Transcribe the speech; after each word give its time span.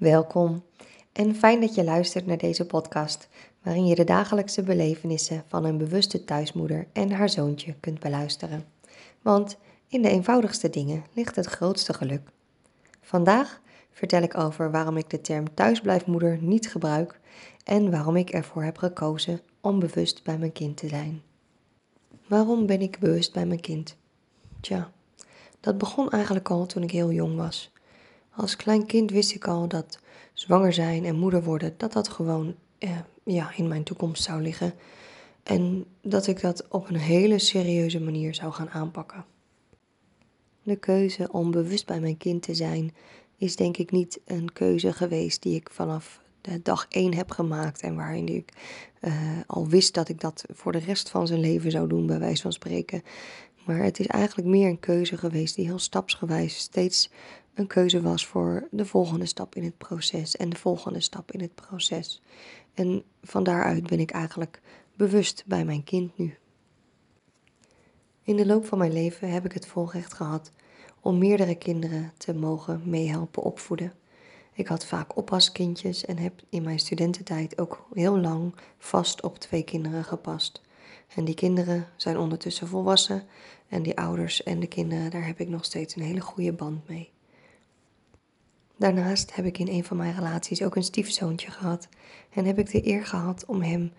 Welkom 0.00 0.64
en 1.12 1.34
fijn 1.34 1.60
dat 1.60 1.74
je 1.74 1.84
luistert 1.84 2.26
naar 2.26 2.38
deze 2.38 2.66
podcast, 2.66 3.28
waarin 3.62 3.86
je 3.86 3.94
de 3.94 4.04
dagelijkse 4.04 4.62
belevenissen 4.62 5.44
van 5.46 5.64
een 5.64 5.78
bewuste 5.78 6.24
thuismoeder 6.24 6.86
en 6.92 7.10
haar 7.10 7.28
zoontje 7.28 7.74
kunt 7.80 8.00
beluisteren. 8.00 8.64
Want 9.22 9.56
in 9.88 10.02
de 10.02 10.08
eenvoudigste 10.08 10.70
dingen 10.70 11.04
ligt 11.12 11.36
het 11.36 11.46
grootste 11.46 11.94
geluk. 11.94 12.30
Vandaag 13.00 13.60
vertel 13.90 14.22
ik 14.22 14.38
over 14.38 14.70
waarom 14.70 14.96
ik 14.96 15.10
de 15.10 15.20
term 15.20 15.54
thuisblijfmoeder 15.54 16.38
niet 16.42 16.70
gebruik 16.70 17.20
en 17.64 17.90
waarom 17.90 18.16
ik 18.16 18.30
ervoor 18.30 18.62
heb 18.62 18.78
gekozen 18.78 19.40
om 19.60 19.78
bewust 19.78 20.24
bij 20.24 20.38
mijn 20.38 20.52
kind 20.52 20.76
te 20.76 20.88
zijn. 20.88 21.22
Waarom 22.26 22.66
ben 22.66 22.80
ik 22.80 22.98
bewust 22.98 23.32
bij 23.32 23.46
mijn 23.46 23.60
kind? 23.60 23.96
Tja, 24.60 24.90
dat 25.60 25.78
begon 25.78 26.10
eigenlijk 26.10 26.50
al 26.50 26.66
toen 26.66 26.82
ik 26.82 26.90
heel 26.90 27.12
jong 27.12 27.36
was. 27.36 27.72
Als 28.36 28.56
klein 28.56 28.86
kind 28.86 29.10
wist 29.10 29.34
ik 29.34 29.46
al 29.46 29.68
dat 29.68 29.98
zwanger 30.32 30.72
zijn 30.72 31.04
en 31.04 31.16
moeder 31.16 31.42
worden, 31.42 31.74
dat 31.76 31.92
dat 31.92 32.08
gewoon 32.08 32.54
eh, 32.78 32.98
ja, 33.24 33.52
in 33.56 33.68
mijn 33.68 33.82
toekomst 33.82 34.22
zou 34.22 34.42
liggen. 34.42 34.74
En 35.42 35.84
dat 36.02 36.26
ik 36.26 36.40
dat 36.40 36.68
op 36.68 36.88
een 36.88 36.96
hele 36.96 37.38
serieuze 37.38 38.00
manier 38.00 38.34
zou 38.34 38.52
gaan 38.52 38.70
aanpakken. 38.70 39.24
De 40.62 40.76
keuze 40.76 41.32
om 41.32 41.50
bewust 41.50 41.86
bij 41.86 42.00
mijn 42.00 42.16
kind 42.16 42.42
te 42.42 42.54
zijn 42.54 42.94
is 43.36 43.56
denk 43.56 43.76
ik 43.76 43.90
niet 43.90 44.20
een 44.24 44.52
keuze 44.52 44.92
geweest 44.92 45.42
die 45.42 45.54
ik 45.54 45.70
vanaf 45.72 46.20
de 46.40 46.62
dag 46.62 46.86
één 46.88 47.14
heb 47.14 47.30
gemaakt 47.30 47.80
en 47.80 47.94
waarin 47.94 48.28
ik 48.28 48.52
uh, 49.00 49.12
al 49.46 49.68
wist 49.68 49.94
dat 49.94 50.08
ik 50.08 50.20
dat 50.20 50.44
voor 50.52 50.72
de 50.72 50.78
rest 50.78 51.10
van 51.10 51.26
zijn 51.26 51.40
leven 51.40 51.70
zou 51.70 51.88
doen, 51.88 52.06
bij 52.06 52.18
wijze 52.18 52.42
van 52.42 52.52
spreken. 52.52 53.02
Maar 53.64 53.82
het 53.82 54.00
is 54.00 54.06
eigenlijk 54.06 54.48
meer 54.48 54.68
een 54.68 54.80
keuze 54.80 55.16
geweest 55.16 55.54
die 55.54 55.66
heel 55.66 55.78
stapsgewijs 55.78 56.56
steeds 56.58 57.10
een 57.54 57.66
keuze 57.66 58.00
was 58.00 58.26
voor 58.26 58.68
de 58.70 58.84
volgende 58.84 59.26
stap 59.26 59.54
in 59.54 59.64
het 59.64 59.78
proces 59.78 60.36
en 60.36 60.50
de 60.50 60.56
volgende 60.56 61.00
stap 61.00 61.32
in 61.32 61.40
het 61.40 61.54
proces. 61.54 62.22
En 62.74 63.04
van 63.22 63.44
daaruit 63.44 63.86
ben 63.86 64.00
ik 64.00 64.10
eigenlijk 64.10 64.60
bewust 64.96 65.44
bij 65.46 65.64
mijn 65.64 65.84
kind 65.84 66.18
nu. 66.18 66.38
In 68.22 68.36
de 68.36 68.46
loop 68.46 68.66
van 68.66 68.78
mijn 68.78 68.92
leven 68.92 69.30
heb 69.30 69.44
ik 69.44 69.52
het 69.52 69.66
volrecht 69.66 70.14
gehad 70.14 70.50
om 71.00 71.18
meerdere 71.18 71.54
kinderen 71.54 72.12
te 72.16 72.34
mogen 72.34 72.82
meehelpen 72.84 73.42
opvoeden. 73.42 73.92
Ik 74.52 74.66
had 74.66 74.86
vaak 74.86 75.16
oppaskindjes 75.16 76.04
en 76.04 76.18
heb 76.18 76.42
in 76.48 76.62
mijn 76.62 76.78
studententijd 76.78 77.58
ook 77.58 77.86
heel 77.92 78.18
lang 78.18 78.54
vast 78.78 79.22
op 79.22 79.38
twee 79.38 79.62
kinderen 79.62 80.04
gepast. 80.04 80.62
En 81.14 81.24
die 81.24 81.34
kinderen 81.34 81.88
zijn 81.96 82.18
ondertussen 82.18 82.68
volwassen 82.68 83.22
en 83.68 83.82
die 83.82 83.98
ouders 83.98 84.42
en 84.42 84.60
de 84.60 84.66
kinderen, 84.66 85.10
daar 85.10 85.26
heb 85.26 85.40
ik 85.40 85.48
nog 85.48 85.64
steeds 85.64 85.96
een 85.96 86.02
hele 86.02 86.20
goede 86.20 86.52
band 86.52 86.88
mee. 86.88 87.10
Daarnaast 88.80 89.34
heb 89.34 89.44
ik 89.44 89.58
in 89.58 89.68
een 89.68 89.84
van 89.84 89.96
mijn 89.96 90.14
relaties 90.14 90.62
ook 90.62 90.76
een 90.76 90.82
stiefzoontje 90.82 91.50
gehad 91.50 91.88
en 92.30 92.44
heb 92.44 92.58
ik 92.58 92.70
de 92.70 92.86
eer 92.86 93.06
gehad 93.06 93.44
om 93.46 93.62
hem 93.62 93.92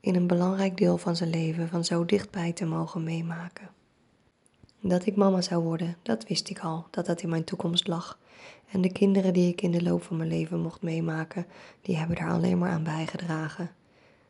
in 0.00 0.14
een 0.14 0.26
belangrijk 0.26 0.76
deel 0.76 0.98
van 0.98 1.16
zijn 1.16 1.30
leven 1.30 1.68
van 1.68 1.84
zo 1.84 2.04
dichtbij 2.04 2.52
te 2.52 2.64
mogen 2.64 3.04
meemaken. 3.04 3.70
Dat 4.80 5.06
ik 5.06 5.16
mama 5.16 5.40
zou 5.40 5.62
worden, 5.62 5.96
dat 6.02 6.26
wist 6.26 6.50
ik 6.50 6.58
al, 6.58 6.86
dat 6.90 7.06
dat 7.06 7.22
in 7.22 7.28
mijn 7.28 7.44
toekomst 7.44 7.86
lag. 7.86 8.18
En 8.70 8.80
de 8.80 8.92
kinderen 8.92 9.32
die 9.32 9.52
ik 9.52 9.62
in 9.62 9.70
de 9.70 9.82
loop 9.82 10.02
van 10.02 10.16
mijn 10.16 10.28
leven 10.28 10.60
mocht 10.60 10.82
meemaken, 10.82 11.46
die 11.82 11.96
hebben 11.96 12.16
daar 12.16 12.30
alleen 12.30 12.58
maar 12.58 12.70
aan 12.70 12.84
bijgedragen. 12.84 13.70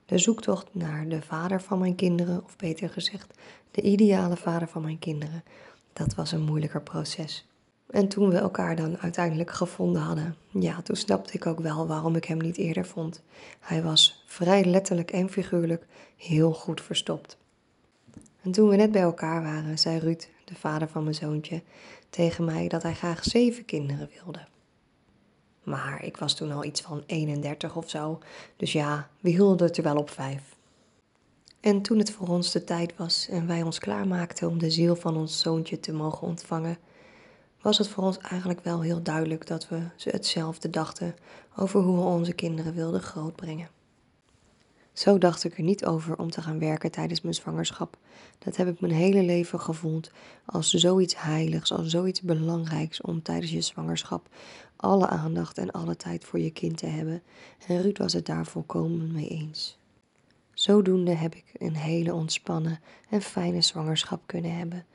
De 0.07 0.19
zoektocht 0.19 0.75
naar 0.75 1.09
de 1.09 1.23
vader 1.23 1.61
van 1.61 1.79
mijn 1.79 1.95
kinderen, 1.95 2.45
of 2.45 2.57
beter 2.57 2.91
gezegd, 2.91 3.35
de 3.71 3.83
ideale 3.83 4.37
vader 4.37 4.69
van 4.69 4.83
mijn 4.83 4.99
kinderen, 4.99 5.45
dat 5.93 6.15
was 6.15 6.33
een 6.33 6.43
moeilijker 6.43 6.83
proces. 6.83 7.47
En 7.93 8.09
toen 8.09 8.29
we 8.29 8.37
elkaar 8.37 8.77
dan 8.77 8.99
uiteindelijk 8.99 9.51
gevonden 9.51 10.03
hadden, 10.03 10.37
ja, 10.51 10.83
toen 10.83 10.97
snapte 10.97 11.33
ik 11.33 11.47
ook 11.47 11.61
wel 11.61 11.87
waarom 11.87 12.17
ik 12.17 12.25
hem 12.25 12.39
niet 12.39 12.57
eerder 12.57 12.87
vond. 12.87 13.23
Hij 13.61 13.83
was 13.83 14.25
vrij 14.27 14.65
letterlijk 14.65 15.11
en 15.11 15.31
figuurlijk 15.31 15.87
heel 16.17 16.53
goed 16.53 16.81
verstopt. 16.81 17.37
En 18.43 18.51
toen 18.51 18.69
we 18.69 18.77
net 18.77 18.93
bij 18.93 19.03
elkaar 19.03 19.43
waren, 19.43 19.79
zei 19.79 19.99
Ruud, 19.99 20.29
de 20.45 20.55
vader 20.55 20.89
van 20.89 21.03
mijn 21.03 21.15
zoontje, 21.15 21.63
tegen 22.11 22.45
mij 22.45 22.69
dat 22.69 22.83
hij 22.83 22.95
graag 22.95 23.25
zeven 23.25 23.65
kinderen 23.65 24.11
wilde. 24.23 24.41
Maar 25.63 26.05
ik 26.05 26.17
was 26.17 26.35
toen 26.35 26.53
al 26.53 26.65
iets 26.65 26.81
van 26.81 27.03
31 27.07 27.77
of 27.77 27.91
zo, 27.91 28.19
dus 28.57 28.73
ja, 28.73 29.09
we 29.21 29.31
hielden 29.31 29.67
het 29.67 29.77
er 29.77 29.83
wel 29.83 29.97
op 29.97 30.11
vijf. 30.11 30.43
En 31.61 31.83
toen 31.83 31.99
het 31.99 32.11
voor 32.11 32.29
ons 32.29 32.53
de 32.53 32.65
tijd 32.65 32.97
was 32.97 33.29
en 33.29 33.47
wij 33.47 33.63
ons 33.63 33.79
klaarmaakten 33.79 34.49
om 34.49 34.59
de 34.59 34.71
ziel 34.71 34.97
van 34.97 35.17
ons 35.17 35.41
zoontje 35.41 35.81
te 35.81 35.93
mogen 35.93 36.27
ontvangen, 36.27 36.79
was 37.63 37.79
het 37.79 37.89
voor 37.89 38.05
ons 38.05 38.19
eigenlijk 38.19 38.65
wel 38.65 38.81
heel 38.81 39.03
duidelijk 39.03 39.47
dat 39.47 39.69
we 39.69 39.81
hetzelfde 39.99 40.71
dachten 40.71 41.15
over 41.57 41.81
hoe 41.81 41.97
we 41.97 42.05
onze 42.05 42.33
kinderen 42.33 42.75
wilden 42.75 43.01
grootbrengen. 43.01 43.69
Zo 44.93 45.19
dacht 45.19 45.45
ik 45.45 45.57
er 45.57 45.63
niet 45.63 45.85
over 45.85 46.19
om 46.19 46.31
te 46.31 46.43
gaan 46.43 46.59
werken 46.59 46.91
tijdens 46.91 47.21
mijn 47.21 47.35
zwangerschap. 47.35 47.97
Dat 48.39 48.57
heb 48.57 48.69
ik 48.69 48.81
mijn 48.81 48.93
hele 48.93 49.23
leven 49.23 49.61
gevoeld 49.61 50.11
als 50.45 50.71
zoiets 50.71 51.23
heiligs, 51.23 51.73
als 51.73 51.89
zoiets 51.89 52.21
belangrijks 52.21 53.01
om 53.01 53.23
tijdens 53.23 53.53
je 53.53 53.61
zwangerschap 53.61 54.29
alle 54.77 55.07
aandacht 55.07 55.59
en 55.59 55.71
alle 55.71 55.97
tijd 55.97 56.25
voor 56.25 56.39
je 56.39 56.51
kind 56.51 56.77
te 56.77 56.87
hebben. 56.87 57.23
En 57.67 57.83
Ruud 57.83 57.99
was 57.99 58.13
het 58.13 58.27
daar 58.27 58.47
volkomen 58.47 59.13
mee 59.13 59.29
eens. 59.29 59.79
Zodoende 60.55 61.15
heb 61.15 61.35
ik 61.35 61.53
een 61.53 61.77
hele 61.77 62.15
ontspannen 62.15 62.81
en 63.09 63.23
fijne 63.23 63.61
zwangerschap 63.61 64.23
kunnen 64.27 64.57
hebben, 64.57 64.87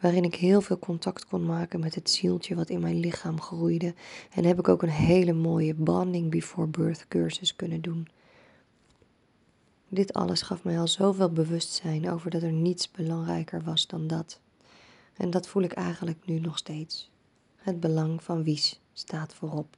waarin 0.00 0.24
ik 0.24 0.34
heel 0.34 0.60
veel 0.60 0.78
contact 0.78 1.26
kon 1.26 1.46
maken 1.46 1.80
met 1.80 1.94
het 1.94 2.10
zieltje 2.10 2.54
wat 2.54 2.70
in 2.70 2.80
mijn 2.80 3.00
lichaam 3.00 3.40
groeide 3.40 3.94
en 4.30 4.44
heb 4.44 4.58
ik 4.58 4.68
ook 4.68 4.82
een 4.82 4.88
hele 4.88 5.32
mooie 5.32 5.74
bonding 5.74 6.30
before 6.30 6.66
birth 6.66 7.08
cursus 7.08 7.56
kunnen 7.56 7.80
doen. 7.80 8.08
Dit 9.88 10.12
alles 10.12 10.42
gaf 10.42 10.64
mij 10.64 10.78
al 10.78 10.88
zoveel 10.88 11.32
bewustzijn 11.32 12.10
over 12.10 12.30
dat 12.30 12.42
er 12.42 12.52
niets 12.52 12.90
belangrijker 12.90 13.62
was 13.62 13.86
dan 13.86 14.06
dat. 14.06 14.40
En 15.16 15.30
dat 15.30 15.48
voel 15.48 15.62
ik 15.62 15.72
eigenlijk 15.72 16.26
nu 16.26 16.38
nog 16.38 16.58
steeds. 16.58 17.10
Het 17.56 17.80
belang 17.80 18.22
van 18.22 18.42
Wies 18.42 18.80
staat 18.92 19.34
voorop. 19.34 19.76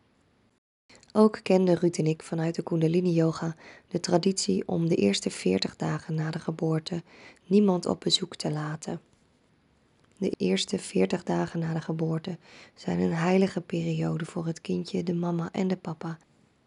Ook 1.13 1.41
kenden 1.43 1.77
Ruud 1.77 1.97
en 1.97 2.07
ik 2.07 2.23
vanuit 2.23 2.55
de 2.55 2.63
Kundalini 2.63 3.13
Yoga 3.13 3.57
de 3.89 4.01
traditie 4.01 4.69
om 4.69 4.89
de 4.89 4.95
eerste 4.95 5.31
40 5.31 5.77
dagen 5.77 6.15
na 6.15 6.31
de 6.31 6.39
geboorte 6.39 7.03
niemand 7.47 7.87
op 7.87 8.01
bezoek 8.01 8.37
te 8.37 8.51
laten. 8.51 9.01
De 10.19 10.31
eerste 10.31 10.79
40 10.79 11.23
dagen 11.23 11.61
na 11.61 11.73
de 11.73 11.81
geboorte 11.81 12.39
zijn 12.75 13.01
een 13.01 13.13
heilige 13.13 13.61
periode 13.61 14.25
voor 14.25 14.47
het 14.47 14.61
kindje, 14.61 15.03
de 15.03 15.15
mama 15.15 15.49
en 15.53 15.69
de 15.69 15.77
papa 15.77 16.19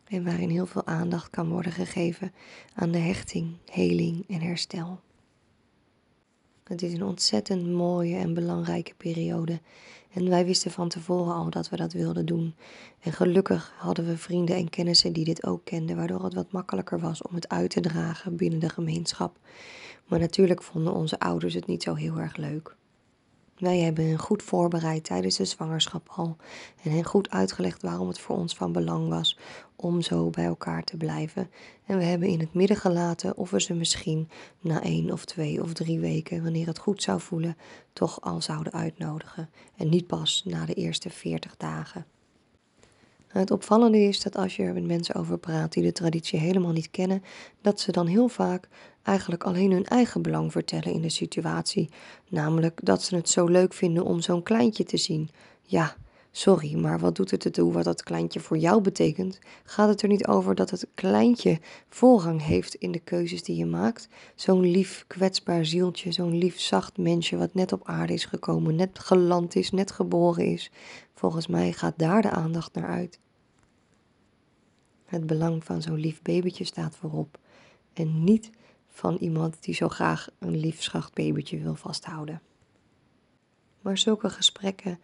en 0.07 0.23
waarin 0.23 0.49
heel 0.49 0.65
veel 0.65 0.85
aandacht 0.85 1.29
kan 1.29 1.49
worden 1.49 1.71
gegeven 1.71 2.33
aan 2.73 2.91
de 2.91 2.99
hechting, 2.99 3.57
heling 3.65 4.23
en 4.27 4.41
herstel. 4.41 4.99
Het 6.71 6.81
is 6.81 6.93
een 6.93 7.03
ontzettend 7.03 7.67
mooie 7.67 8.15
en 8.15 8.33
belangrijke 8.33 8.93
periode 8.97 9.59
en 10.13 10.29
wij 10.29 10.45
wisten 10.45 10.71
van 10.71 10.89
tevoren 10.89 11.33
al 11.33 11.49
dat 11.49 11.69
we 11.69 11.75
dat 11.75 11.93
wilden 11.93 12.25
doen. 12.25 12.55
En 12.99 13.13
gelukkig 13.13 13.73
hadden 13.77 14.05
we 14.05 14.17
vrienden 14.17 14.55
en 14.55 14.69
kennissen 14.69 15.13
die 15.13 15.25
dit 15.25 15.45
ook 15.45 15.65
kenden, 15.65 15.95
waardoor 15.95 16.23
het 16.23 16.33
wat 16.33 16.51
makkelijker 16.51 16.99
was 16.99 17.21
om 17.21 17.35
het 17.35 17.49
uit 17.49 17.69
te 17.69 17.79
dragen 17.79 18.35
binnen 18.35 18.59
de 18.59 18.69
gemeenschap. 18.69 19.37
Maar 20.05 20.19
natuurlijk 20.19 20.63
vonden 20.63 20.93
onze 20.93 21.19
ouders 21.19 21.53
het 21.53 21.67
niet 21.67 21.83
zo 21.83 21.93
heel 21.93 22.17
erg 22.17 22.35
leuk. 22.35 22.75
Wij 23.61 23.79
hebben 23.79 24.07
hen 24.07 24.19
goed 24.19 24.43
voorbereid 24.43 25.03
tijdens 25.03 25.37
de 25.37 25.45
zwangerschap 25.45 26.09
al 26.15 26.37
en 26.83 26.91
hen 26.91 27.03
goed 27.03 27.29
uitgelegd 27.29 27.81
waarom 27.81 28.07
het 28.07 28.19
voor 28.19 28.35
ons 28.37 28.55
van 28.55 28.71
belang 28.71 29.09
was 29.09 29.37
om 29.75 30.01
zo 30.01 30.29
bij 30.29 30.45
elkaar 30.45 30.83
te 30.83 30.97
blijven. 30.97 31.49
En 31.85 31.97
we 31.97 32.03
hebben 32.03 32.27
in 32.27 32.39
het 32.39 32.53
midden 32.53 32.77
gelaten 32.77 33.37
of 33.37 33.49
we 33.49 33.61
ze 33.61 33.73
misschien 33.73 34.29
na 34.59 34.83
één 34.83 35.11
of 35.11 35.25
twee 35.25 35.61
of 35.61 35.73
drie 35.73 35.99
weken, 35.99 36.43
wanneer 36.43 36.67
het 36.67 36.77
goed 36.77 37.03
zou 37.03 37.19
voelen, 37.19 37.57
toch 37.93 38.21
al 38.21 38.41
zouden 38.41 38.73
uitnodigen. 38.73 39.49
En 39.77 39.89
niet 39.89 40.07
pas 40.07 40.43
na 40.45 40.65
de 40.65 40.73
eerste 40.73 41.09
veertig 41.09 41.57
dagen. 41.57 42.05
Het 43.31 43.51
opvallende 43.51 43.99
is 43.99 44.21
dat 44.21 44.35
als 44.35 44.55
je 44.55 44.63
er 44.63 44.73
met 44.73 44.85
mensen 44.85 45.15
over 45.15 45.37
praat 45.37 45.73
die 45.73 45.83
de 45.83 45.91
traditie 45.91 46.39
helemaal 46.39 46.71
niet 46.71 46.91
kennen, 46.91 47.23
dat 47.61 47.79
ze 47.79 47.91
dan 47.91 48.07
heel 48.07 48.27
vaak 48.27 48.67
eigenlijk 49.03 49.43
alleen 49.43 49.71
hun 49.71 49.85
eigen 49.85 50.21
belang 50.21 50.51
vertellen 50.51 50.93
in 50.93 51.01
de 51.01 51.09
situatie. 51.09 51.89
Namelijk 52.29 52.79
dat 52.83 53.03
ze 53.03 53.15
het 53.15 53.29
zo 53.29 53.45
leuk 53.45 53.73
vinden 53.73 54.03
om 54.03 54.21
zo'n 54.21 54.43
kleintje 54.43 54.83
te 54.83 54.97
zien. 54.97 55.29
Ja, 55.63 55.95
sorry, 56.31 56.75
maar 56.75 56.99
wat 56.99 57.15
doet 57.15 57.31
het 57.31 57.45
ertoe 57.45 57.73
wat 57.73 57.83
dat 57.83 58.03
kleintje 58.03 58.39
voor 58.39 58.57
jou 58.57 58.81
betekent? 58.81 59.39
Gaat 59.63 59.89
het 59.89 60.01
er 60.01 60.07
niet 60.07 60.27
over 60.27 60.55
dat 60.55 60.69
het 60.69 60.87
kleintje 60.93 61.59
voorrang 61.89 62.43
heeft 62.43 62.73
in 62.75 62.91
de 62.91 62.99
keuzes 62.99 63.43
die 63.43 63.55
je 63.55 63.65
maakt? 63.65 64.07
Zo'n 64.35 64.71
lief, 64.71 65.05
kwetsbaar 65.07 65.65
zieltje, 65.65 66.11
zo'n 66.11 66.37
lief, 66.37 66.59
zacht 66.59 66.97
mensje 66.97 67.37
wat 67.37 67.53
net 67.53 67.71
op 67.71 67.87
aarde 67.87 68.13
is 68.13 68.25
gekomen, 68.25 68.75
net 68.75 68.99
geland 68.99 69.55
is, 69.55 69.71
net 69.71 69.91
geboren 69.91 70.45
is. 70.45 70.71
Volgens 71.13 71.47
mij 71.47 71.71
gaat 71.71 71.97
daar 71.97 72.21
de 72.21 72.29
aandacht 72.29 72.73
naar 72.73 72.87
uit. 72.87 73.19
Het 75.05 75.25
belang 75.27 75.63
van 75.63 75.81
zo'n 75.81 75.99
lief 75.99 76.21
babytje 76.21 76.63
staat 76.63 76.95
voorop 76.95 77.39
en 77.93 78.23
niet 78.23 78.49
van 78.87 79.15
iemand 79.15 79.63
die 79.63 79.75
zo 79.75 79.89
graag 79.89 80.29
een 80.39 80.57
lief 80.57 80.83
zacht 80.83 81.13
babytje 81.13 81.59
wil 81.59 81.75
vasthouden. 81.75 82.41
Maar 83.81 83.97
zulke 83.97 84.29
gesprekken 84.29 84.99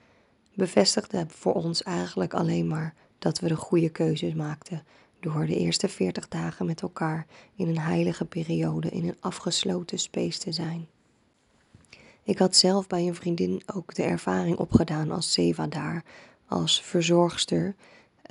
bevestigden 0.58 1.30
voor 1.30 1.54
ons 1.54 1.84
eigenlijk 1.84 2.34
alleen 2.34 2.68
maar 2.68 2.94
dat 3.20 3.40
we 3.40 3.48
de 3.48 3.56
goede 3.56 3.90
keuzes 3.90 4.34
maakten 4.34 4.84
door 5.20 5.46
de 5.46 5.56
eerste 5.56 5.88
40 5.88 6.28
dagen 6.28 6.66
met 6.66 6.82
elkaar 6.82 7.26
in 7.56 7.68
een 7.68 7.80
heilige 7.80 8.26
periode 8.26 8.90
in 8.90 9.08
een 9.08 9.18
afgesloten 9.20 10.00
space 10.00 10.40
te 10.40 10.52
zijn. 10.52 10.88
Ik 12.24 12.38
had 12.38 12.56
zelf 12.56 12.88
bij 12.88 13.08
een 13.08 13.16
vriendin 13.16 13.62
ook 13.76 13.96
de 13.96 14.04
ervaring 14.04 14.58
opgedaan 14.58 15.12
als 15.12 15.34
Seva 15.34 15.68
daar, 15.68 16.04
als 16.48 16.82
verzorgster 16.82 17.76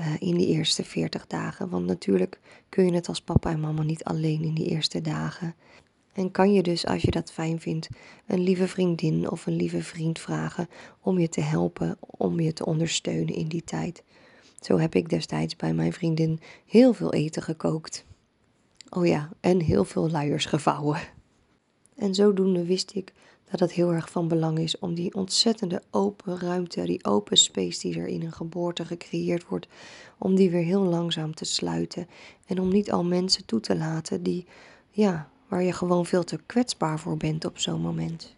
uh, 0.00 0.06
in 0.19 0.37
die 0.37 0.46
eerste 0.46 0.84
40 0.84 1.26
dagen. 1.26 1.69
Want 1.69 1.87
natuurlijk 1.87 2.40
kun 2.69 2.84
je 2.84 2.93
het 2.93 3.08
als 3.08 3.20
papa 3.20 3.50
en 3.50 3.61
mama 3.61 3.82
niet 3.82 4.05
alleen 4.05 4.43
in 4.43 4.55
die 4.55 4.69
eerste 4.69 5.00
dagen. 5.00 5.55
En 6.16 6.30
kan 6.30 6.52
je 6.52 6.62
dus, 6.62 6.86
als 6.86 7.02
je 7.02 7.10
dat 7.10 7.32
fijn 7.32 7.60
vindt, 7.60 7.88
een 8.26 8.40
lieve 8.40 8.68
vriendin 8.68 9.30
of 9.30 9.46
een 9.46 9.56
lieve 9.56 9.82
vriend 9.82 10.18
vragen 10.18 10.68
om 11.00 11.18
je 11.18 11.28
te 11.28 11.40
helpen, 11.40 11.98
om 12.00 12.40
je 12.40 12.52
te 12.52 12.66
ondersteunen 12.66 13.34
in 13.34 13.48
die 13.48 13.64
tijd. 13.64 14.02
Zo 14.60 14.78
heb 14.78 14.94
ik 14.94 15.08
destijds 15.08 15.56
bij 15.56 15.74
mijn 15.74 15.92
vriendin 15.92 16.40
heel 16.66 16.92
veel 16.92 17.12
eten 17.12 17.42
gekookt. 17.42 18.04
Oh 18.90 19.06
ja, 19.06 19.30
en 19.40 19.60
heel 19.60 19.84
veel 19.84 20.10
luiers 20.10 20.44
gevouwen. 20.44 21.00
En 21.96 22.14
zodoende 22.14 22.64
wist 22.64 22.94
ik 22.94 23.12
dat 23.50 23.60
het 23.60 23.72
heel 23.72 23.92
erg 23.92 24.10
van 24.10 24.28
belang 24.28 24.58
is 24.58 24.78
om 24.78 24.94
die 24.94 25.14
ontzettende 25.14 25.82
open 25.90 26.38
ruimte, 26.38 26.84
die 26.84 27.04
open 27.04 27.36
space 27.36 27.80
die 27.80 27.98
er 27.98 28.06
in 28.06 28.22
een 28.22 28.32
geboorte 28.32 28.84
gecreëerd 28.84 29.48
wordt, 29.48 29.68
om 30.18 30.34
die 30.34 30.50
weer 30.50 30.64
heel 30.64 30.82
langzaam 30.82 31.34
te 31.34 31.44
sluiten. 31.44 32.08
En 32.46 32.60
om 32.60 32.68
niet 32.68 32.92
al 32.92 33.04
mensen 33.04 33.44
toe 33.44 33.60
te 33.60 33.76
laten 33.76 34.22
die, 34.22 34.46
ja, 34.90 35.30
waar 35.48 35.62
je 35.62 35.72
gewoon 35.72 36.06
veel 36.06 36.25
te 36.25 36.40
kwetsbaar 36.46 36.98
voor 36.98 37.16
bent 37.16 37.44
op 37.44 37.58
zo'n 37.58 37.81
moment. 37.81 38.34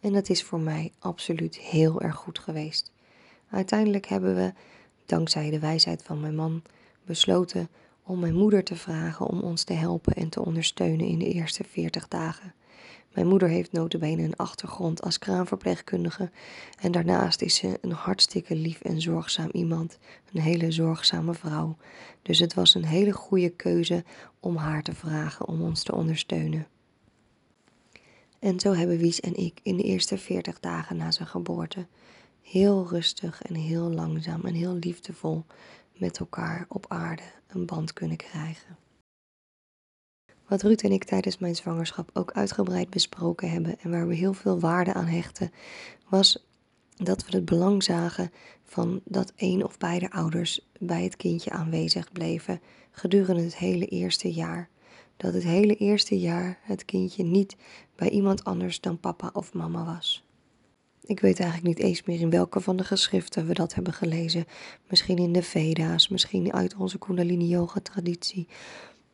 En 0.00 0.12
dat 0.12 0.28
is 0.28 0.42
voor 0.42 0.60
mij 0.60 0.92
absoluut 0.98 1.58
heel 1.58 2.00
erg 2.00 2.16
goed 2.16 2.38
geweest. 2.38 2.92
Uiteindelijk 3.50 4.06
hebben 4.06 4.34
we, 4.34 4.52
dankzij 5.06 5.50
de 5.50 5.58
wijsheid 5.58 6.02
van 6.02 6.20
mijn 6.20 6.34
man, 6.34 6.62
besloten 7.04 7.68
om 8.02 8.18
mijn 8.18 8.34
moeder 8.34 8.64
te 8.64 8.76
vragen 8.76 9.26
om 9.26 9.40
ons 9.40 9.64
te 9.64 9.72
helpen 9.72 10.14
en 10.14 10.28
te 10.28 10.44
ondersteunen 10.44 11.06
in 11.06 11.18
de 11.18 11.32
eerste 11.32 11.64
40 11.64 12.08
dagen. 12.08 12.54
Mijn 13.14 13.26
moeder 13.26 13.48
heeft 13.48 13.72
notabene 13.72 14.22
een 14.22 14.36
achtergrond 14.36 15.02
als 15.02 15.18
kraamverpleegkundige 15.18 16.30
en 16.80 16.92
daarnaast 16.92 17.42
is 17.42 17.54
ze 17.54 17.78
een 17.80 17.92
hartstikke 17.92 18.54
lief 18.54 18.80
en 18.80 19.00
zorgzaam 19.00 19.48
iemand, 19.52 19.98
een 20.32 20.40
hele 20.40 20.70
zorgzame 20.70 21.34
vrouw. 21.34 21.76
Dus 22.22 22.38
het 22.38 22.54
was 22.54 22.74
een 22.74 22.84
hele 22.84 23.12
goede 23.12 23.50
keuze 23.50 24.04
om 24.40 24.56
haar 24.56 24.82
te 24.82 24.94
vragen 24.94 25.48
om 25.48 25.62
ons 25.62 25.82
te 25.82 25.94
ondersteunen. 25.94 26.66
En 28.38 28.60
zo 28.60 28.74
hebben 28.74 28.98
Wies 28.98 29.20
en 29.20 29.36
ik 29.36 29.60
in 29.62 29.76
de 29.76 29.82
eerste 29.82 30.18
40 30.18 30.60
dagen 30.60 30.96
na 30.96 31.10
zijn 31.10 31.28
geboorte 31.28 31.86
heel 32.42 32.86
rustig 32.88 33.42
en 33.42 33.54
heel 33.54 33.90
langzaam 33.90 34.44
en 34.44 34.54
heel 34.54 34.74
liefdevol 34.74 35.44
met 35.96 36.18
elkaar 36.18 36.64
op 36.68 36.84
aarde 36.88 37.22
een 37.46 37.66
band 37.66 37.92
kunnen 37.92 38.16
krijgen. 38.16 38.76
Wat 40.52 40.62
Ruud 40.62 40.82
en 40.82 40.92
ik 40.92 41.04
tijdens 41.04 41.38
mijn 41.38 41.56
zwangerschap 41.56 42.10
ook 42.12 42.32
uitgebreid 42.32 42.90
besproken 42.90 43.50
hebben 43.50 43.80
en 43.80 43.90
waar 43.90 44.08
we 44.08 44.14
heel 44.14 44.32
veel 44.32 44.60
waarde 44.60 44.92
aan 44.92 45.06
hechten, 45.06 45.50
was 46.08 46.46
dat 46.96 47.24
we 47.24 47.36
het 47.36 47.44
belang 47.44 47.82
zagen 47.82 48.30
van 48.64 49.00
dat 49.04 49.32
een 49.36 49.64
of 49.64 49.78
beide 49.78 50.10
ouders 50.10 50.68
bij 50.78 51.02
het 51.02 51.16
kindje 51.16 51.50
aanwezig 51.50 52.12
bleven 52.12 52.60
gedurende 52.90 53.42
het 53.42 53.56
hele 53.56 53.86
eerste 53.86 54.32
jaar. 54.32 54.68
Dat 55.16 55.34
het 55.34 55.42
hele 55.42 55.74
eerste 55.74 56.18
jaar 56.18 56.58
het 56.62 56.84
kindje 56.84 57.24
niet 57.24 57.56
bij 57.96 58.10
iemand 58.10 58.44
anders 58.44 58.80
dan 58.80 59.00
papa 59.00 59.30
of 59.32 59.52
mama 59.52 59.84
was. 59.84 60.24
Ik 61.04 61.20
weet 61.20 61.40
eigenlijk 61.40 61.78
niet 61.78 61.86
eens 61.86 62.02
meer 62.02 62.20
in 62.20 62.30
welke 62.30 62.60
van 62.60 62.76
de 62.76 62.84
geschriften 62.84 63.46
we 63.46 63.54
dat 63.54 63.74
hebben 63.74 63.92
gelezen. 63.92 64.44
Misschien 64.88 65.18
in 65.18 65.32
de 65.32 65.42
Veda's, 65.42 66.08
misschien 66.08 66.52
uit 66.52 66.76
onze 66.76 66.98
Kundalini 66.98 67.46
Yoga 67.46 67.80
traditie. 67.80 68.48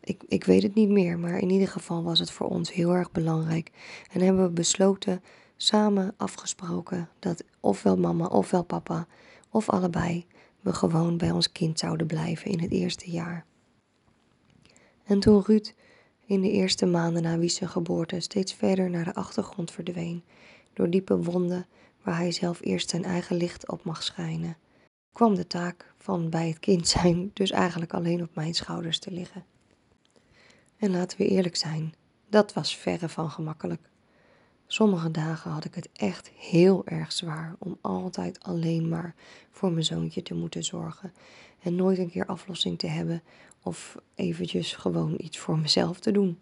Ik, 0.09 0.23
ik 0.29 0.45
weet 0.45 0.63
het 0.63 0.75
niet 0.75 0.89
meer, 0.89 1.19
maar 1.19 1.39
in 1.39 1.51
ieder 1.51 1.69
geval 1.69 2.03
was 2.03 2.19
het 2.19 2.31
voor 2.31 2.49
ons 2.49 2.73
heel 2.73 2.95
erg 2.95 3.13
belangrijk. 3.13 3.71
En 4.13 4.21
hebben 4.21 4.43
we 4.43 4.51
besloten, 4.51 5.23
samen 5.57 6.15
afgesproken, 6.17 7.09
dat 7.19 7.45
ofwel 7.61 7.97
mama 7.97 8.27
ofwel 8.27 8.65
papa, 8.65 9.07
of 9.51 9.69
allebei, 9.69 10.27
we 10.61 10.73
gewoon 10.73 11.17
bij 11.17 11.31
ons 11.31 11.53
kind 11.53 11.79
zouden 11.79 12.07
blijven 12.07 12.51
in 12.51 12.61
het 12.61 12.71
eerste 12.71 13.11
jaar. 13.11 13.45
En 15.05 15.21
toen 15.21 15.43
Ruud 15.47 15.75
in 16.27 16.41
de 16.41 16.51
eerste 16.51 16.87
maanden 16.87 17.23
na 17.23 17.39
Wies 17.39 17.59
geboorte 17.63 18.21
steeds 18.21 18.53
verder 18.53 18.91
naar 18.91 19.05
de 19.05 19.15
achtergrond 19.15 19.71
verdween, 19.71 20.23
door 20.73 20.91
diepe 20.91 21.23
wonden 21.23 21.67
waar 22.03 22.17
hij 22.17 22.33
zelf 22.33 22.61
eerst 22.61 22.91
zijn 22.91 23.05
eigen 23.05 23.37
licht 23.37 23.69
op 23.69 23.85
mag 23.85 24.03
schijnen, 24.03 24.57
kwam 25.13 25.35
de 25.35 25.47
taak 25.47 25.95
van 25.99 26.31
bij 26.31 26.49
het 26.49 26.59
kind 26.59 26.89
zijn 26.89 27.31
dus 27.35 27.51
eigenlijk 27.51 27.95
alleen 27.95 28.23
op 28.23 28.35
mijn 28.35 28.55
schouders 28.55 28.99
te 28.99 29.11
liggen. 29.11 29.45
En 30.79 30.91
laten 30.91 31.19
we 31.19 31.29
eerlijk 31.29 31.57
zijn, 31.57 31.95
dat 32.29 32.53
was 32.53 32.77
verre 32.77 33.09
van 33.09 33.31
gemakkelijk. 33.31 33.89
Sommige 34.67 35.11
dagen 35.11 35.51
had 35.51 35.65
ik 35.65 35.75
het 35.75 35.89
echt 35.93 36.29
heel 36.29 36.87
erg 36.87 37.13
zwaar 37.13 37.57
om 37.59 37.79
altijd 37.81 38.41
alleen 38.43 38.89
maar 38.89 39.15
voor 39.51 39.73
mijn 39.73 39.85
zoontje 39.85 40.23
te 40.23 40.35
moeten 40.35 40.65
zorgen 40.65 41.13
en 41.63 41.75
nooit 41.75 41.99
een 41.99 42.11
keer 42.11 42.27
aflossing 42.27 42.79
te 42.79 42.87
hebben 42.87 43.23
of 43.63 43.97
eventjes 44.15 44.73
gewoon 44.73 45.15
iets 45.19 45.39
voor 45.39 45.59
mezelf 45.59 46.01
te 46.01 46.13
doen. 46.13 46.39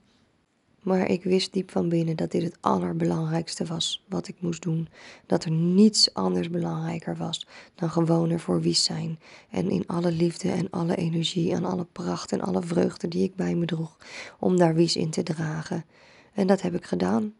Maar 0.86 1.08
ik 1.08 1.24
wist 1.24 1.52
diep 1.52 1.70
van 1.70 1.88
binnen 1.88 2.16
dat 2.16 2.30
dit 2.30 2.42
het 2.42 2.56
allerbelangrijkste 2.60 3.64
was 3.64 4.04
wat 4.08 4.28
ik 4.28 4.36
moest 4.38 4.62
doen. 4.62 4.88
Dat 5.26 5.44
er 5.44 5.50
niets 5.50 6.14
anders 6.14 6.50
belangrijker 6.50 7.16
was 7.16 7.46
dan 7.74 7.90
gewoon 7.90 8.30
er 8.30 8.40
voor 8.40 8.60
Wies 8.60 8.84
zijn. 8.84 9.18
En 9.50 9.70
in 9.70 9.86
alle 9.86 10.12
liefde 10.12 10.50
en 10.50 10.70
alle 10.70 10.96
energie 10.96 11.52
en 11.52 11.64
alle 11.64 11.86
pracht 11.92 12.32
en 12.32 12.40
alle 12.40 12.62
vreugde 12.62 13.08
die 13.08 13.22
ik 13.22 13.34
bij 13.34 13.54
me 13.54 13.64
droeg, 13.64 13.96
om 14.38 14.56
daar 14.56 14.74
Wies 14.74 14.96
in 14.96 15.10
te 15.10 15.22
dragen. 15.22 15.84
En 16.32 16.46
dat 16.46 16.62
heb 16.62 16.74
ik 16.74 16.84
gedaan. 16.84 17.34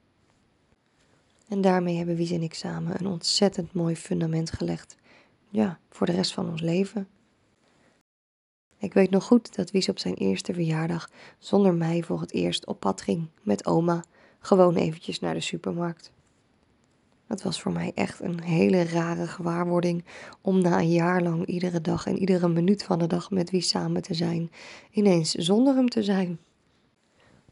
En 1.49 1.61
daarmee 1.61 1.97
hebben 1.97 2.17
Wies 2.17 2.31
en 2.31 2.43
ik 2.43 2.55
samen 2.55 3.01
een 3.01 3.07
ontzettend 3.07 3.73
mooi 3.73 3.97
fundament 3.97 4.53
gelegd. 4.53 4.97
Ja, 5.49 5.79
voor 5.91 6.07
de 6.07 6.13
rest 6.13 6.33
van 6.33 6.51
ons 6.51 6.61
leven. 6.61 7.09
Ik 8.79 8.95
weet 8.95 9.11
nog 9.11 9.25
goed 9.25 9.55
dat 9.55 9.71
Wies 9.71 9.89
op 9.89 9.99
zijn 9.99 10.15
eerste 10.15 10.55
verjaardag 10.55 11.11
zonder 11.39 11.75
mij 11.75 12.03
voor 12.03 12.21
het 12.21 12.33
eerst 12.33 12.67
op 12.67 12.81
pad 12.81 13.01
ging 13.01 13.27
met 13.43 13.67
oma, 13.67 14.05
gewoon 14.39 14.75
eventjes 14.75 15.21
naar 15.21 15.35
de 15.35 15.41
supermarkt. 15.41 16.13
Het 17.27 17.43
was 17.43 17.61
voor 17.61 17.73
mij 17.73 17.93
echt 17.95 18.21
een 18.21 18.43
hele 18.43 18.85
rare 18.85 19.27
gewaarwording 19.27 20.05
om 20.41 20.61
na 20.61 20.79
een 20.79 20.91
jaar 20.91 21.23
lang 21.23 21.47
iedere 21.47 21.81
dag 21.81 22.07
en 22.07 22.19
iedere 22.19 22.49
minuut 22.49 22.83
van 22.83 22.99
de 22.99 23.07
dag 23.07 23.31
met 23.31 23.51
Wies 23.51 23.69
samen 23.69 24.03
te 24.03 24.15
zijn, 24.15 24.51
ineens 24.91 25.31
zonder 25.31 25.75
hem 25.75 25.89
te 25.89 26.03
zijn. 26.03 26.39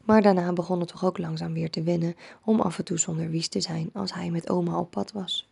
Maar 0.03 0.21
daarna 0.21 0.53
begon 0.53 0.79
het 0.79 0.87
toch 0.87 1.05
ook 1.05 1.17
langzaam 1.17 1.53
weer 1.53 1.69
te 1.69 1.83
wennen 1.83 2.15
om 2.43 2.59
af 2.61 2.77
en 2.77 2.85
toe 2.85 2.99
zonder 2.99 3.29
Wies 3.29 3.47
te 3.47 3.61
zijn 3.61 3.89
als 3.93 4.13
hij 4.13 4.31
met 4.31 4.49
oma 4.49 4.79
op 4.79 4.91
pad 4.91 5.11
was. 5.11 5.49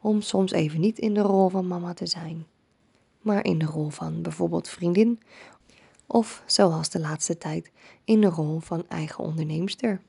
Om 0.00 0.20
soms 0.20 0.52
even 0.52 0.80
niet 0.80 0.98
in 0.98 1.14
de 1.14 1.20
rol 1.20 1.48
van 1.48 1.66
mama 1.66 1.94
te 1.94 2.06
zijn 2.06 2.46
maar 3.20 3.44
in 3.44 3.58
de 3.58 3.64
rol 3.64 3.88
van 3.88 4.22
bijvoorbeeld 4.22 4.68
vriendin 4.68 5.20
of 6.06 6.42
zoals 6.46 6.88
de 6.88 7.00
laatste 7.00 7.38
tijd 7.38 7.70
in 8.04 8.20
de 8.20 8.26
rol 8.26 8.58
van 8.58 8.84
eigen 8.88 9.24
onderneemster. 9.24 10.00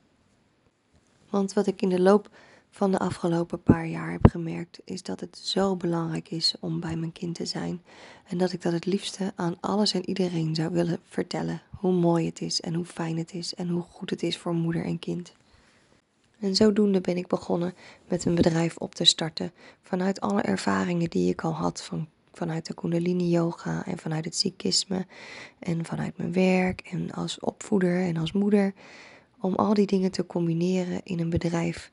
Want 1.30 1.52
wat 1.52 1.66
ik 1.66 1.82
in 1.82 1.88
de 1.88 2.00
loop 2.00 2.30
van 2.70 2.90
de 2.90 2.98
afgelopen 2.98 3.62
paar 3.62 3.86
jaar 3.86 4.10
heb 4.10 4.26
gemerkt, 4.30 4.80
is 4.84 5.02
dat 5.02 5.20
het 5.20 5.38
zo 5.38 5.76
belangrijk 5.76 6.30
is 6.30 6.54
om 6.60 6.80
bij 6.80 6.96
mijn 6.96 7.12
kind 7.12 7.34
te 7.34 7.46
zijn. 7.46 7.82
En 8.28 8.38
dat 8.38 8.52
ik 8.52 8.62
dat 8.62 8.72
het 8.72 8.86
liefste 8.86 9.32
aan 9.36 9.56
alles 9.60 9.92
en 9.92 10.08
iedereen 10.08 10.54
zou 10.54 10.70
willen 10.72 10.98
vertellen. 11.08 11.62
Hoe 11.76 11.92
mooi 11.92 12.26
het 12.26 12.40
is 12.40 12.60
en 12.60 12.74
hoe 12.74 12.84
fijn 12.84 13.16
het 13.18 13.32
is 13.32 13.54
en 13.54 13.68
hoe 13.68 13.82
goed 13.82 14.10
het 14.10 14.22
is 14.22 14.38
voor 14.38 14.54
moeder 14.54 14.84
en 14.84 14.98
kind. 14.98 15.32
En 16.38 16.54
zodoende 16.54 17.00
ben 17.00 17.16
ik 17.16 17.26
begonnen 17.26 17.74
met 18.08 18.24
een 18.24 18.34
bedrijf 18.34 18.76
op 18.76 18.94
te 18.94 19.04
starten 19.04 19.52
vanuit 19.82 20.20
alle 20.20 20.42
ervaringen 20.42 21.10
die 21.10 21.30
ik 21.30 21.42
al 21.44 21.52
had 21.52 21.82
van 21.82 22.08
vanuit 22.32 22.66
de 22.66 22.74
Kundalini 22.74 23.28
Yoga 23.28 23.86
en 23.86 23.98
vanuit 23.98 24.24
het 24.24 24.36
Sikhisme 24.36 25.06
en 25.58 25.84
vanuit 25.84 26.16
mijn 26.16 26.32
werk 26.32 26.80
en 26.80 27.10
als 27.12 27.40
opvoeder 27.40 28.02
en 28.02 28.16
als 28.16 28.32
moeder. 28.32 28.74
Om 29.40 29.54
al 29.54 29.74
die 29.74 29.86
dingen 29.86 30.10
te 30.10 30.26
combineren 30.26 31.00
in 31.04 31.20
een 31.20 31.30
bedrijf. 31.30 31.90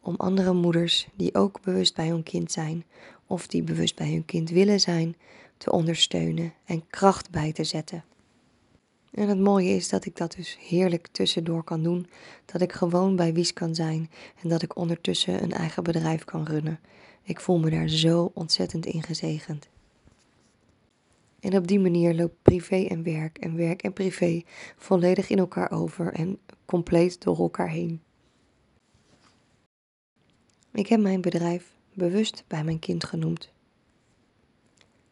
Om 0.00 0.14
andere 0.16 0.52
moeders 0.52 1.08
die 1.14 1.34
ook 1.34 1.60
bewust 1.62 1.94
bij 1.94 2.08
hun 2.08 2.22
kind 2.22 2.52
zijn 2.52 2.84
of 3.26 3.46
die 3.46 3.62
bewust 3.62 3.96
bij 3.96 4.10
hun 4.10 4.24
kind 4.24 4.50
willen 4.50 4.80
zijn, 4.80 5.16
te 5.56 5.72
ondersteunen 5.72 6.52
en 6.64 6.86
kracht 6.86 7.30
bij 7.30 7.52
te 7.52 7.64
zetten. 7.64 8.04
En 9.14 9.28
het 9.28 9.38
mooie 9.38 9.70
is 9.70 9.88
dat 9.88 10.04
ik 10.04 10.16
dat 10.16 10.34
dus 10.36 10.58
heerlijk 10.60 11.06
tussendoor 11.06 11.64
kan 11.64 11.82
doen. 11.82 12.06
Dat 12.44 12.60
ik 12.60 12.72
gewoon 12.72 13.16
bij 13.16 13.32
Wies 13.32 13.52
kan 13.52 13.74
zijn 13.74 14.10
en 14.42 14.48
dat 14.48 14.62
ik 14.62 14.76
ondertussen 14.76 15.42
een 15.42 15.52
eigen 15.52 15.82
bedrijf 15.82 16.24
kan 16.24 16.44
runnen. 16.44 16.80
Ik 17.22 17.40
voel 17.40 17.58
me 17.58 17.70
daar 17.70 17.88
zo 17.88 18.30
ontzettend 18.34 18.86
in 18.86 19.02
gezegend. 19.02 19.68
En 21.44 21.56
op 21.56 21.66
die 21.66 21.80
manier 21.80 22.14
loopt 22.14 22.42
privé 22.42 22.84
en 22.84 23.02
werk 23.02 23.38
en 23.38 23.56
werk 23.56 23.82
en 23.82 23.92
privé 23.92 24.42
volledig 24.76 25.28
in 25.28 25.38
elkaar 25.38 25.70
over 25.70 26.12
en 26.12 26.38
compleet 26.64 27.22
door 27.22 27.38
elkaar 27.38 27.68
heen. 27.68 28.02
Ik 30.72 30.86
heb 30.86 31.00
mijn 31.00 31.20
bedrijf 31.20 31.72
bewust 31.92 32.44
bij 32.46 32.64
mijn 32.64 32.78
kind 32.78 33.04
genoemd. 33.04 33.52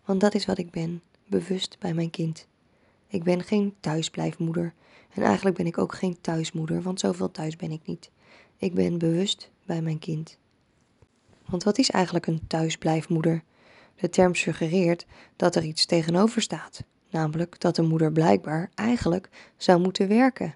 Want 0.04 0.20
dat 0.20 0.34
is 0.34 0.46
wat 0.46 0.58
ik 0.58 0.70
ben, 0.70 1.02
bewust 1.26 1.78
bij 1.78 1.94
mijn 1.94 2.10
kind. 2.10 2.46
Ik 3.08 3.22
ben 3.22 3.42
geen 3.42 3.74
thuisblijfmoeder. 3.80 4.74
En 5.10 5.22
eigenlijk 5.22 5.56
ben 5.56 5.66
ik 5.66 5.78
ook 5.78 5.94
geen 5.94 6.20
thuismoeder, 6.20 6.82
want 6.82 7.00
zoveel 7.00 7.30
thuis 7.30 7.56
ben 7.56 7.70
ik 7.70 7.86
niet. 7.86 8.10
Ik 8.56 8.74
ben 8.74 8.98
bewust 8.98 9.50
bij 9.66 9.82
mijn 9.82 9.98
kind. 9.98 10.38
Want 11.46 11.62
wat 11.62 11.78
is 11.78 11.90
eigenlijk 11.90 12.26
een 12.26 12.46
thuisblijfmoeder? 12.46 13.42
De 13.96 14.08
term 14.08 14.34
suggereert 14.34 15.06
dat 15.36 15.56
er 15.56 15.62
iets 15.64 15.86
tegenover 15.86 16.42
staat, 16.42 16.84
namelijk 17.10 17.60
dat 17.60 17.76
de 17.76 17.82
moeder 17.82 18.12
blijkbaar 18.12 18.70
eigenlijk 18.74 19.28
zou 19.56 19.80
moeten 19.80 20.08
werken. 20.08 20.54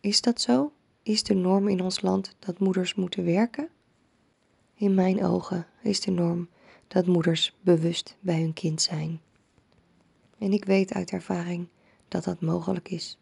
Is 0.00 0.20
dat 0.20 0.40
zo? 0.40 0.72
Is 1.02 1.22
de 1.22 1.34
norm 1.34 1.68
in 1.68 1.80
ons 1.80 2.00
land 2.00 2.36
dat 2.38 2.58
moeders 2.58 2.94
moeten 2.94 3.24
werken? 3.24 3.68
In 4.74 4.94
mijn 4.94 5.24
ogen 5.24 5.66
is 5.82 6.00
de 6.00 6.10
norm 6.10 6.48
dat 6.88 7.06
moeders 7.06 7.56
bewust 7.60 8.16
bij 8.20 8.40
hun 8.40 8.52
kind 8.52 8.82
zijn. 8.82 9.20
En 10.38 10.52
ik 10.52 10.64
weet 10.64 10.92
uit 10.92 11.10
ervaring 11.10 11.68
dat 12.08 12.24
dat 12.24 12.40
mogelijk 12.40 12.88
is. 12.88 13.18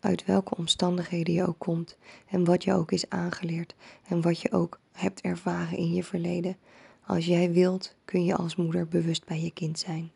Uit 0.00 0.24
welke 0.24 0.56
omstandigheden 0.56 1.34
je 1.34 1.46
ook 1.46 1.58
komt 1.58 1.96
en 2.28 2.44
wat 2.44 2.64
je 2.64 2.72
ook 2.72 2.92
is 2.92 3.08
aangeleerd 3.08 3.74
en 4.08 4.20
wat 4.20 4.40
je 4.40 4.52
ook 4.52 4.80
hebt 4.92 5.20
ervaren 5.20 5.78
in 5.78 5.92
je 5.92 6.04
verleden. 6.04 6.56
Als 7.06 7.26
jij 7.26 7.52
wilt, 7.52 7.94
kun 8.04 8.24
je 8.24 8.36
als 8.36 8.56
moeder 8.56 8.88
bewust 8.88 9.24
bij 9.24 9.40
je 9.40 9.50
kind 9.50 9.78
zijn. 9.78 10.10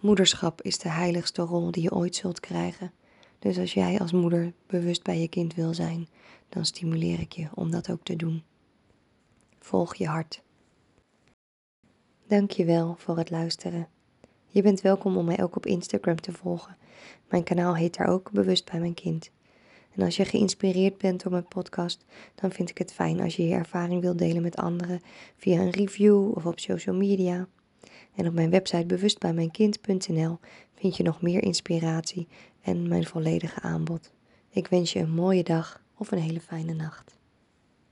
Moederschap 0.00 0.62
is 0.62 0.78
de 0.78 0.88
heiligste 0.88 1.42
rol 1.42 1.70
die 1.70 1.82
je 1.82 1.92
ooit 1.92 2.16
zult 2.16 2.40
krijgen. 2.40 2.92
Dus 3.38 3.58
als 3.58 3.74
jij 3.74 3.98
als 3.98 4.12
moeder 4.12 4.52
bewust 4.66 5.02
bij 5.02 5.20
je 5.20 5.28
kind 5.28 5.54
wil 5.54 5.74
zijn, 5.74 6.08
dan 6.48 6.64
stimuleer 6.64 7.20
ik 7.20 7.32
je 7.32 7.48
om 7.54 7.70
dat 7.70 7.90
ook 7.90 8.02
te 8.02 8.16
doen. 8.16 8.42
Volg 9.58 9.94
je 9.94 10.06
hart. 10.06 10.42
Dank 12.26 12.50
je 12.50 12.64
wel 12.64 12.94
voor 12.98 13.16
het 13.16 13.30
luisteren. 13.30 13.88
Je 14.46 14.62
bent 14.62 14.80
welkom 14.80 15.16
om 15.16 15.24
mij 15.24 15.42
ook 15.42 15.56
op 15.56 15.66
Instagram 15.66 16.20
te 16.20 16.32
volgen. 16.32 16.76
Mijn 17.28 17.44
kanaal 17.44 17.76
heet 17.76 17.96
daar 17.96 18.06
ook 18.06 18.30
Bewust 18.30 18.70
bij 18.70 18.80
mijn 18.80 18.94
kind. 18.94 19.30
En 19.94 20.02
als 20.02 20.16
je 20.16 20.24
geïnspireerd 20.24 20.98
bent 20.98 21.22
door 21.22 21.32
mijn 21.32 21.48
podcast, 21.48 22.04
dan 22.34 22.50
vind 22.50 22.70
ik 22.70 22.78
het 22.78 22.92
fijn 22.92 23.20
als 23.20 23.36
je 23.36 23.46
je 23.46 23.54
ervaring 23.54 24.00
wilt 24.00 24.18
delen 24.18 24.42
met 24.42 24.56
anderen 24.56 25.00
via 25.36 25.60
een 25.60 25.70
review 25.70 26.30
of 26.34 26.46
op 26.46 26.60
social 26.60 26.94
media. 26.96 27.48
En 28.14 28.26
op 28.26 28.34
mijn 28.34 28.50
website 28.50 28.86
bewustbijmijnkind.nl 28.86 30.38
vind 30.74 30.96
je 30.96 31.02
nog 31.02 31.22
meer 31.22 31.42
inspiratie 31.42 32.28
en 32.62 32.88
mijn 32.88 33.06
volledige 33.06 33.60
aanbod. 33.60 34.12
Ik 34.50 34.66
wens 34.66 34.92
je 34.92 34.98
een 34.98 35.14
mooie 35.14 35.42
dag 35.42 35.82
of 35.96 36.10
een 36.10 36.18
hele 36.18 36.40
fijne 36.40 36.74
nacht. 36.74 37.20